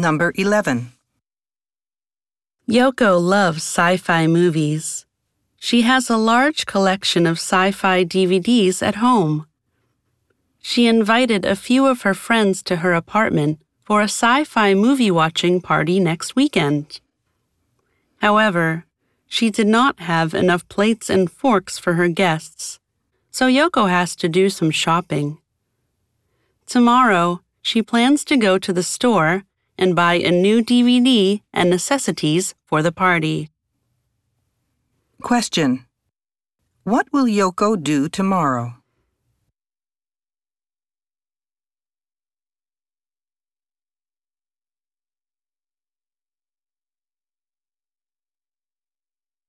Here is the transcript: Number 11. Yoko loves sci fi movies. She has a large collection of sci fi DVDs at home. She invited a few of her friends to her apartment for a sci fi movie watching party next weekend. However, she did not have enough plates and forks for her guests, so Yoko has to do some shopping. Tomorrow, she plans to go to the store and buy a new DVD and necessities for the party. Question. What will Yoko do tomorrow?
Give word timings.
Number 0.00 0.32
11. 0.34 0.92
Yoko 2.66 3.20
loves 3.20 3.58
sci 3.58 3.98
fi 3.98 4.26
movies. 4.26 5.04
She 5.58 5.82
has 5.82 6.08
a 6.08 6.16
large 6.16 6.64
collection 6.64 7.26
of 7.26 7.36
sci 7.36 7.70
fi 7.72 8.06
DVDs 8.06 8.82
at 8.82 8.94
home. 8.94 9.46
She 10.62 10.86
invited 10.86 11.44
a 11.44 11.54
few 11.54 11.86
of 11.86 12.00
her 12.00 12.14
friends 12.14 12.62
to 12.62 12.76
her 12.76 12.94
apartment 12.94 13.60
for 13.84 14.00
a 14.00 14.04
sci 14.04 14.44
fi 14.44 14.72
movie 14.72 15.10
watching 15.10 15.60
party 15.60 16.00
next 16.00 16.34
weekend. 16.34 17.00
However, 18.22 18.86
she 19.28 19.50
did 19.50 19.66
not 19.66 20.00
have 20.00 20.32
enough 20.32 20.66
plates 20.70 21.10
and 21.10 21.30
forks 21.30 21.78
for 21.78 21.92
her 22.00 22.08
guests, 22.08 22.80
so 23.30 23.48
Yoko 23.48 23.90
has 23.90 24.16
to 24.16 24.30
do 24.30 24.48
some 24.48 24.70
shopping. 24.70 25.36
Tomorrow, 26.64 27.42
she 27.60 27.82
plans 27.82 28.24
to 28.24 28.38
go 28.38 28.56
to 28.56 28.72
the 28.72 28.82
store 28.82 29.44
and 29.80 29.96
buy 29.96 30.14
a 30.14 30.30
new 30.30 30.62
DVD 30.62 31.40
and 31.52 31.70
necessities 31.70 32.54
for 32.66 32.82
the 32.82 32.92
party. 32.92 33.48
Question. 35.22 35.86
What 36.84 37.08
will 37.12 37.26
Yoko 37.26 37.82
do 37.82 38.08
tomorrow? 38.08 38.79